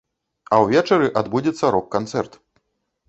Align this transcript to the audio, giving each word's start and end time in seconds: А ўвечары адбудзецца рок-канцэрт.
А 0.55 0.57
ўвечары 0.63 1.11
адбудзецца 1.23 1.71
рок-канцэрт. 1.77 2.33